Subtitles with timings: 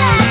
[0.00, 0.29] Yeah!